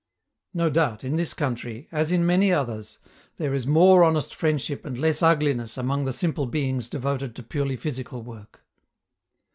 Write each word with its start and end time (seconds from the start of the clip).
No 0.55 0.67
doubt 0.71 1.03
in 1.03 1.15
this 1.15 1.35
country, 1.35 1.87
as 1.91 2.11
in 2.11 2.25
many 2.25 2.51
others, 2.51 2.97
there 3.37 3.53
is 3.53 3.67
more 3.67 4.03
honest 4.03 4.33
friendship 4.33 4.83
and 4.83 4.97
less 4.97 5.21
ugliness 5.21 5.77
among 5.77 6.05
the 6.05 6.11
simple 6.11 6.47
beings 6.47 6.89
devoted 6.89 7.35
to 7.35 7.43
purely 7.43 7.77
physical 7.77 8.23
work. 8.23 8.65